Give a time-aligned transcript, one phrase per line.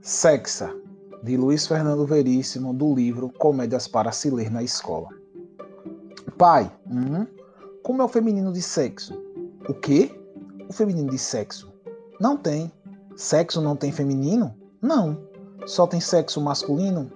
[0.00, 0.74] Sexa,
[1.22, 5.08] de Luiz Fernando Veríssimo, do livro Comédias para se ler na escola.
[6.38, 7.26] Pai, hum,
[7.82, 9.20] como é o feminino de sexo?
[9.68, 10.16] O quê?
[10.68, 11.72] O feminino de sexo?
[12.20, 12.72] Não tem.
[13.16, 14.54] Sexo não tem feminino?
[14.80, 15.18] Não.
[15.66, 17.10] Só tem sexo masculino?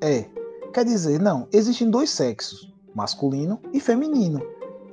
[0.00, 0.26] É.
[0.74, 4.42] Quer dizer, não, existem dois sexos, masculino e feminino.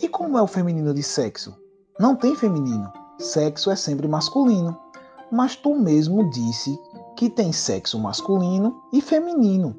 [0.02, 1.55] E como é o feminino de sexo?
[2.00, 2.91] Não tem feminino.
[3.18, 4.77] Sexo é sempre masculino.
[5.31, 6.77] Mas tu mesmo disse
[7.16, 9.76] que tem sexo masculino e feminino.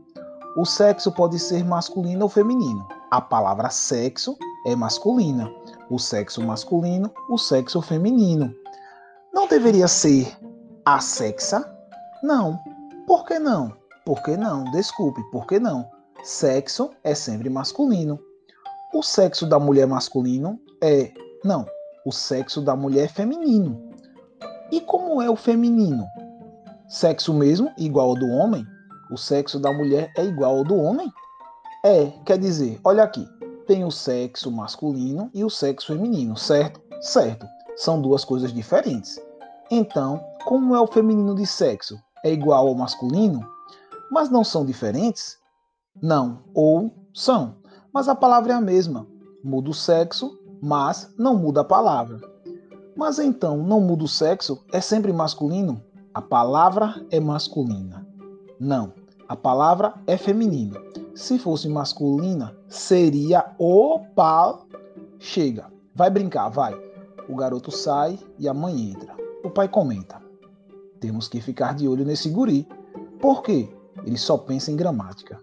[0.57, 2.87] O sexo pode ser masculino ou feminino.
[3.11, 5.51] A palavra sexo é masculina.
[5.91, 8.55] O sexo masculino, o sexo feminino.
[9.33, 10.37] Não deveria ser
[10.85, 11.69] assexa?
[12.23, 12.59] Não.
[13.07, 13.73] Por que não?
[14.05, 14.65] Por que não?
[14.71, 15.91] Desculpe, por que não?
[16.23, 18.19] Sexo é sempre masculino.
[18.95, 21.13] O sexo da mulher masculino é.
[21.45, 21.67] Não.
[22.07, 23.91] O sexo da mulher é feminino.
[24.71, 26.07] E como é o feminino?
[26.89, 28.67] Sexo mesmo igual ao do homem?
[29.11, 31.11] O sexo da mulher é igual ao do homem?
[31.85, 33.27] É, quer dizer, olha aqui,
[33.67, 36.81] tem o sexo masculino e o sexo feminino, certo?
[37.01, 37.47] Certo.
[37.77, 39.19] São duas coisas diferentes.
[39.71, 41.99] Então, como é o feminino de sexo?
[42.25, 43.47] É igual ao masculino?
[44.11, 45.39] Mas não são diferentes?
[46.03, 47.57] Não, ou são.
[47.93, 49.07] Mas a palavra é a mesma.
[49.43, 52.21] Muda o sexo, mas não muda a palavra.
[52.97, 54.65] Mas então, não muda o sexo?
[54.73, 55.83] É sempre masculino?
[56.15, 58.07] A palavra é masculina.
[58.61, 58.93] Não,
[59.29, 60.81] a palavra é feminina.
[61.13, 64.65] Se fosse masculina, seria o pal.
[65.19, 66.73] Chega, vai brincar, vai.
[67.29, 69.13] O garoto sai e a mãe entra.
[69.43, 70.23] O pai comenta:
[71.01, 72.69] Temos que ficar de olho nesse guri.
[73.21, 73.69] Por quê?
[74.07, 75.41] Ele só pensa em gramática.